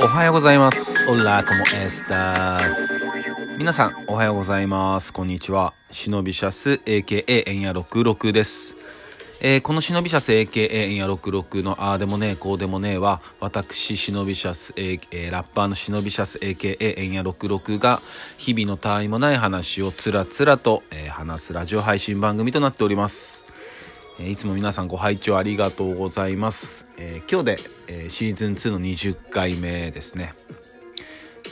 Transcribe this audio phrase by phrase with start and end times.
[0.00, 0.96] おはようございます。
[1.08, 3.00] オラコモエスタス。
[3.58, 5.12] 皆さん、おはようございます。
[5.12, 5.74] こんにちは。
[5.90, 8.76] シノビシャス AKA エンヤ66です。
[9.40, 18.00] えーこのシノビシャス AKA エンヤ66のあーでもねえこうでもねえは、私シノビシャス、えーえラッパーのシノビシャス AKA エンヤ66が
[18.36, 23.42] 日々の他愛もない話をつらつらと、えー話すラジオ配信番組となっております。
[24.20, 26.87] えいつも皆さんご拝聴ありがとうございます。
[27.00, 27.56] えー今日で、
[27.86, 30.34] えーシーズン2の20回目ですね。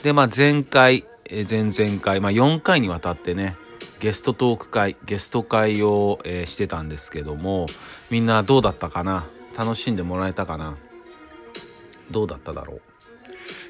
[0.03, 3.55] で、まあ前回、えー前々回、まあ4回にわたってね、
[3.99, 7.65] ゲストトーク会、ゲスト会を、えーしてたんですけども、
[8.09, 9.25] みんなどうだったかな？
[9.57, 10.77] 楽しんでもらえたかな？
[12.11, 12.81] どうだっただろう？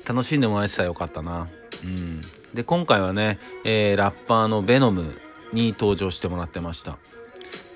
[0.08, 1.48] 楽しんでもらえてたらよかったな。
[1.84, 2.22] うん。
[2.54, 5.20] で、今回はね、えーラッパーのベノム
[5.54, 6.98] に登場してもらってました。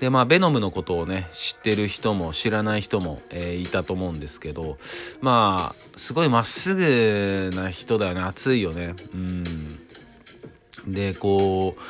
[0.00, 4.78] でまあベノムのことをね知ってる人も知らない人も、えーいたと思うんですけど
[5.20, 8.94] まあすごいまっすぐな人だよね熱いよね。
[9.14, 9.44] うん。
[10.88, 11.80] でこう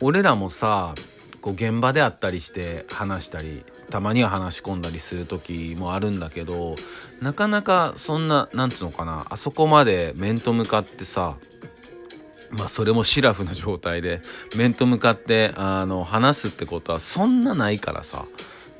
[0.00, 0.94] 俺らもさ
[1.40, 6.74] こう現場であったりして話したりたまには話し込んだりする時もあるんだけど
[7.20, 11.36] なかなかそんななんつうのかなあそこまで面と向かってさ
[12.50, 14.20] まあそれもシラフな状態で
[14.56, 18.26] 面と向かってあの話すってことはそんなないからさ。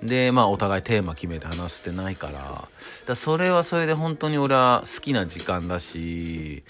[0.03, 2.69] でまあお互いテーマ決めて話すってないから。
[3.07, 6.65] だそれはそれで本当に俺は好きな時間だし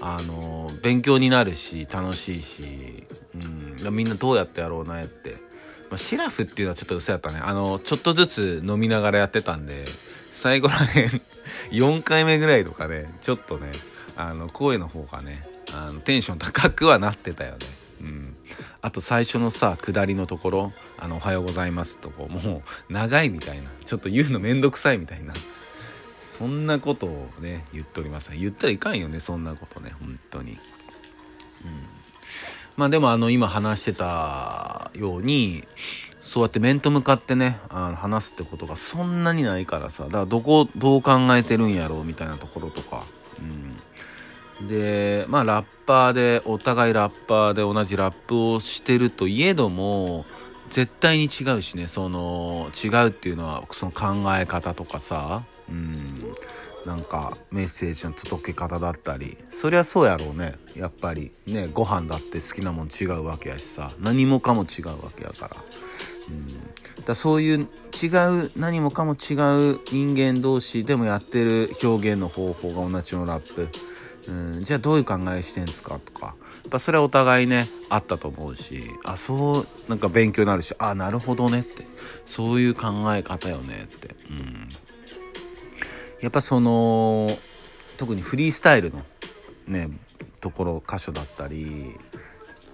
[0.00, 3.04] あの勉強になるし楽しいし、
[3.84, 5.32] うん、みんなどうやってやろうなって、
[5.90, 7.40] まあ、シラフっていうのはちょっと嘘やったね。
[7.42, 9.84] あのちょっとずつ飲みながらやってたんで
[10.32, 11.22] 最後らへん
[11.70, 13.70] 4回目ぐらいとかねちょっとね
[14.16, 17.58] あの声の方がねあのテンション高くはなってたよね。
[18.00, 18.36] うん。
[18.80, 23.70] あと最初のさ下りのところ「あのおはようございます」とこもう長いみたいな。
[23.84, 25.32] ちょっと言うのめんどくさいみたいな。
[26.38, 30.52] そんなことをね言っております言ったらいかんよねそんなことね本当に。
[30.52, 30.58] うん。
[32.76, 35.64] まあでもあの今話してたように
[36.22, 40.04] そうやって面と向かってねあの話すってことがそんなにないからさ。
[40.04, 43.04] だからどこどう考えてるんやろうみたいなところとか。
[43.38, 43.78] うん。
[44.68, 50.24] でまあラッパーでお互いラッパーで同じラップをしてるといえども
[50.70, 56.34] 絶対に違うしねその違うっていうのはその考え方とかさうん
[56.86, 60.54] なんかメッセージの届け方だったりそりゃそうやろうね。
[60.74, 65.56] やっぱりねご飯だって好きなもん違うわけやしさ何もかも違うわけやから,、
[66.28, 66.62] うん、だか
[67.08, 68.06] らそういう違
[68.46, 69.34] う何もかも違
[69.74, 73.68] う人間同士でもやってる表現の方法が同じのラップ。
[74.28, 76.34] うん、じゃあどういう考えしてんですかとか。
[76.62, 81.86] やっぱそれはお互いねあったと思うしあそうなんか勉強になるしあなるほどねって。
[82.26, 84.68] そういう考え方よねって、うん、
[86.20, 87.28] やっぱその
[87.98, 89.02] 特にフリースタイルの
[89.66, 89.90] ね
[90.40, 91.96] ところ箇所だったり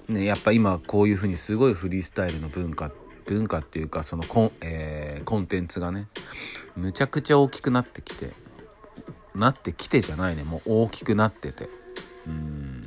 [0.08, 2.92] ねやっぱ今こういうふうにすごいフリースタイルの文化
[3.26, 6.08] 文化っていうかそのコン,、えーコンテンツがね
[6.76, 8.32] むちゃくちゃ大きくなってきて
[9.38, 10.44] なってきてじゃないね。
[10.44, 11.68] もう大きくなってて。
[12.26, 12.82] うん。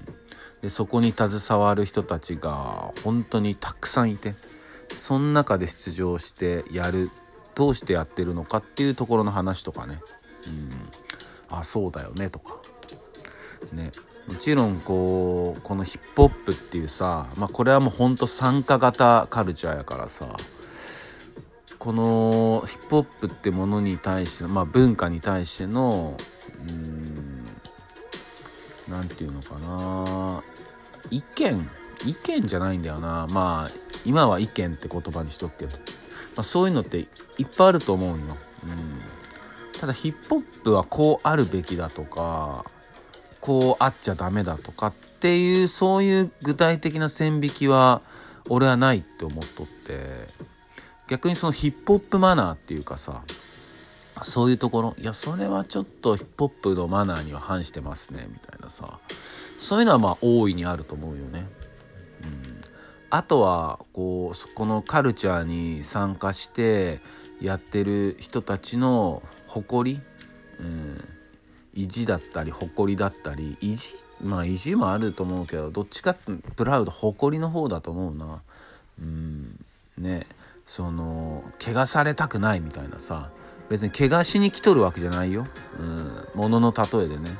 [0.62, 4.36] でそこに携わる人たちが本当にたくさんいて
[4.96, 7.10] その中で出場してやる
[7.56, 10.00] どうしてやってるのかっていうところの話とかね。
[10.46, 10.72] うん。
[11.50, 12.62] あそうだよねとか。
[13.74, 13.92] ね。
[14.30, 20.36] もちろんこうこのヒップホップっていうさまあこれはもうほんと参加型カルチャーやからさ
[21.82, 26.16] このヒップホップってものに対しての、まあ、文化に対しての
[26.70, 27.48] うん
[28.88, 30.44] なんていうのかな。
[31.10, 31.70] 意見
[32.06, 33.26] 意見じゃないんだよな。
[33.32, 33.72] まあ
[34.06, 35.72] 今は意見って言葉にしとくけど、
[36.36, 37.08] まあ、そういうのっていっ
[37.58, 42.64] ぱいあると思うよ、うん、ただヒップホップはこうあるべきだとか
[43.40, 48.04] こうあっちゃダメだとかっていうそういう具体的な線引きは
[48.50, 50.51] 俺はないって思っとって。
[51.12, 53.24] 逆にそのヒップホップマナーっていうかさ
[54.24, 54.96] そういうところ。
[54.98, 59.00] いやそれはちょっとヒップホップのマナーには反してますねみたいなさ。
[59.58, 61.46] そういうのはまあ大いにあると思うよね。
[62.24, 62.62] うん、
[63.10, 67.02] あとはこうこのカルチャーに参加して
[67.42, 70.02] やってる人たちの誇り、
[70.60, 71.10] うん、
[71.74, 73.58] 意地だったり誇りだったり。
[73.60, 78.42] 意地まあ意地もあると思うけどどっちかってプラウド誇りの方だと思うな。
[79.02, 79.60] うん、
[79.98, 80.26] ね。
[80.72, 83.30] その怪我されたくないみたいなさ
[83.68, 85.46] 別に怪我しに来とるわけじゃないよ、
[85.78, 87.32] うん、ものの例えでね、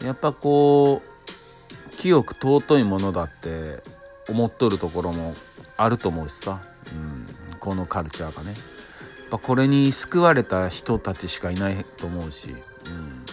[0.00, 3.82] うん、やっぱこう清く尊いものだって
[4.28, 5.32] 思っとるところも
[5.78, 6.60] あると思うしさ、
[6.94, 7.26] うん、
[7.58, 8.50] このカルチャーがね。
[8.50, 12.54] やっぱこれに救われた人たちしかいないと思うし、う
[12.90, 13.24] ん、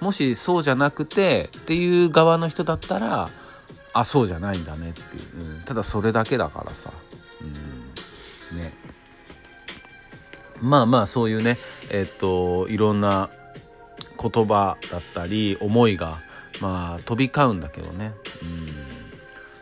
[0.00, 3.28] もしそうじゃなくてっていう側の人だったら
[3.92, 6.90] あそうじゃないんだねっていう、うん、ただそれだけだからさ、
[7.42, 7.73] うん、
[8.52, 8.72] ね。
[10.60, 11.58] まあまあそういうね
[11.90, 13.30] えっといろんな
[14.20, 16.14] 言葉だったり思いが
[16.60, 18.12] まあ飛び交うんだけどね、
[18.42, 18.66] うん。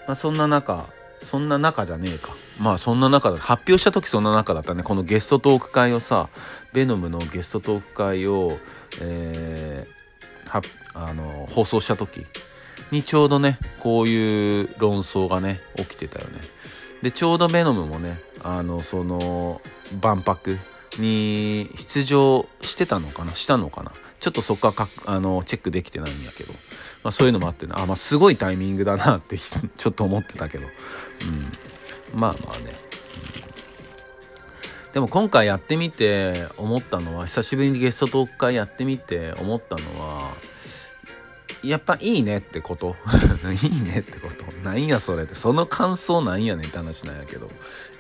[0.06, 0.87] まあ、そんな中
[1.20, 2.34] そんな中じゃねえか。
[2.58, 3.38] まあそんな中だ。
[3.38, 4.82] 発表した時そんな中だったね。
[4.82, 6.29] このゲストトーク会をさ
[6.73, 8.50] ベノムのゲストトーク会を、
[9.00, 10.62] えー、は
[10.94, 12.26] あの放送した時
[12.90, 16.40] にちょうどねこういう論争がね起きてたよね。
[17.02, 19.60] でちょうどベノムもねあのその
[20.00, 20.58] 万博
[20.99, 23.93] に出場してたのかなしたのかな。
[24.22, 26.52] ちょっとそこはかあのチェックできてないんやけど、
[27.02, 30.66] まあ、そういうのもあってねあ、まあ、すごいタイミングだなって ちょっと思ってたけど、
[32.12, 32.72] うん、まあまあね、
[34.87, 40.31] うん、でも今回やってみて思ったのは久しぶりにゲストトーク会やってみて思ったのは
[41.62, 42.96] やっぱいいねってこと。
[43.62, 44.60] いいねってこと。
[44.60, 45.34] なんやそれって。
[45.34, 47.48] その感想なんやねんって話なんやけど。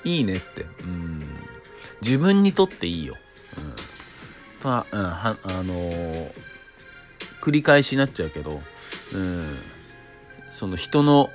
[0.04, 0.66] いいねって。
[0.84, 1.18] うん。
[2.02, 3.14] 自分にとっていいよ、
[3.56, 3.74] うん。
[4.64, 6.32] まあ、うん、はあのー、
[7.40, 8.60] 繰り返しになっちゃうけど、
[9.14, 9.58] うん、
[10.50, 11.30] その人の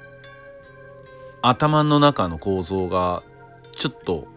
[1.41, 3.23] 頭の中の構造が
[3.75, 4.27] ちょっと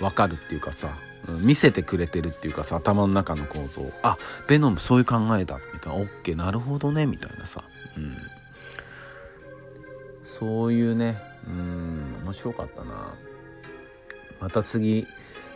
[0.00, 0.98] わかるっていうかさ、
[1.28, 3.90] うん、見せてくれてるっていうかさ頭の中の構造。
[4.02, 5.58] あベノムそういう考えだ。
[5.72, 6.00] みたいな。
[6.00, 7.06] オッケーなるほどね。
[7.06, 7.62] みたいなさ、
[7.96, 8.16] うん、
[10.24, 11.20] そういうね。
[11.46, 12.22] うん。
[12.24, 13.14] 面白かったな。
[14.40, 15.06] また次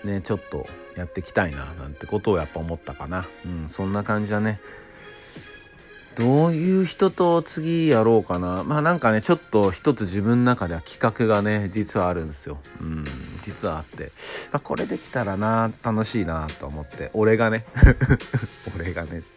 [0.04, 0.66] ねちょっと
[0.96, 1.64] やっていきたいな。
[1.74, 3.26] なんてことをやっぱ思ったかな。
[3.44, 3.68] うん。
[3.68, 4.60] そんな感じだね。
[6.16, 8.64] どういう人と次やろうかな。
[8.64, 12.58] まあなんかねちょっと一つ自分の中では企画がね実はあるんですよ。
[12.80, 13.04] うん。
[13.42, 14.10] 実はあって、
[14.56, 17.10] あ、これできたらな楽しいなと思って。
[17.14, 17.64] 俺がね。
[18.76, 19.36] 俺がねって。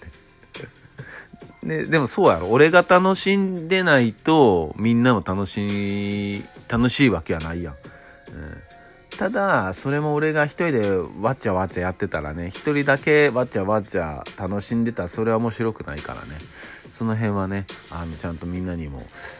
[1.63, 2.49] ね、でもそうやろ。
[2.49, 7.77] 俺が楽しんでないとみんなも楽しい楽しいわけはないやん、うん。
[9.17, 10.89] ただそれも俺が一人で
[11.21, 16.37] わっちゃわっちゃやってたらね一人だけわっちゃわっちゃ楽しんでたらそれは面白くないからね。
[16.87, 18.99] その辺はねあのちゃんとみんなにも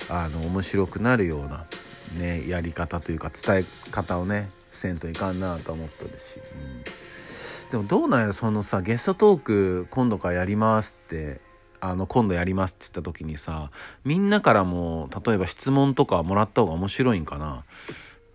[0.10, 1.66] あの面白くなるような
[2.14, 11.42] ねやり方というか伝え方をねせんといかんなと思ってるし、うん、でもどうなんやそのさゲストトーク今度からやりますって
[11.82, 13.72] あの今度やりますって言った時にさ
[14.04, 17.64] みんなからも例えば質問とかもらった方が面白いんかな。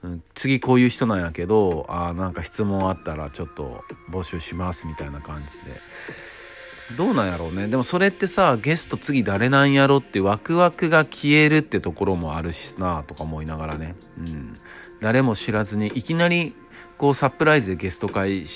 [0.02, 5.80] うん次こういう人なんやけどあなんか質問あったらちょっと募集しますみたいな感じで。
[6.98, 7.66] どうなんやろうね。
[7.66, 13.96] でもそれってさゲスト次誰なんやろってワクワクが消えるってところもあるしなとか思いながらね。
[14.18, 14.54] うん。
[15.04, 16.56] 誰も知らずにいきなり
[16.96, 18.46] こうサプライズでゲスト会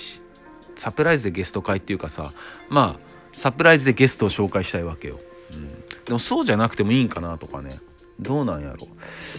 [0.77, 2.33] サプライズでゲスト会っていうかさ
[2.71, 5.21] まあサプライズでゲストを紹介したいわけよ、
[5.53, 7.79] うん、でもそうじゃなくてもいいんかなとかね。
[8.19, 8.89] どうなんやろ。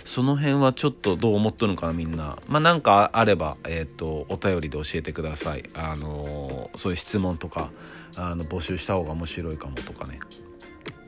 [0.05, 2.37] その辺はちょっとどう思っとるのかなみんな。
[2.47, 5.63] まあなんかあればえっ、ー、とお便りで教えてください。
[5.73, 7.71] あのー、そういう質問とか
[8.15, 10.19] あの募集した方が面白いかもとかね。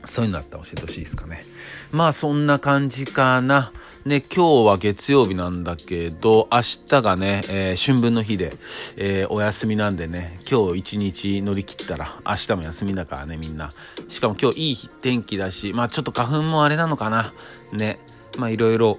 [0.04, 1.46] そういうのあったら教えてほしいですかね。
[1.92, 3.72] まあそんな感じかな。
[4.04, 8.56] ね、今日は月曜日なんだけど、明日がね、えー、春分の日で、
[8.96, 13.70] えー、お休みなんでね、今日一日乗り切ったら、明日も休みだからね、みんな。
[14.08, 17.32] しかも今日いい天気だし、まあちょっと花粉もあれなのかな。
[17.72, 18.00] ね。
[18.36, 18.98] まあいろいろ、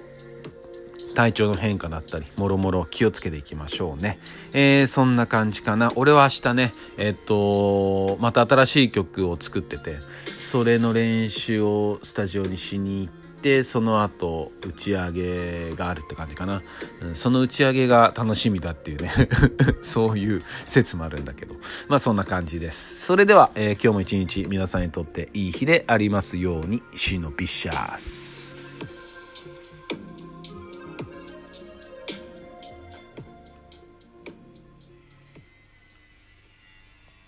[1.14, 4.18] 体調の変化だったり、もろもろ気をつけていきましょうね。
[4.54, 5.92] えー、そんな感じかな。
[5.96, 9.98] 俺は明日ね、えっと、また新しい曲を作ってて、
[10.38, 16.62] それの練習をスタジオにしに行って、てその後打ち上げがあるって感じかな、
[17.02, 19.12] うん、その打ち上げが楽しみだっていうね。
[19.82, 21.54] そういう説もあるんだけど。
[21.88, 23.04] まあそんな感じです。
[23.04, 28.63] それでは、えー、今日も一日皆さんにとっていい日でありますようにシノピシャース。